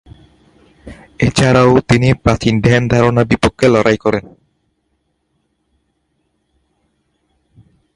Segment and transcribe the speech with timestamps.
[1.19, 4.25] এছাড়াও তিনি প্রাচীন ধ্যান-ধারণার বিপক্ষে তিনি লড়াই করেন।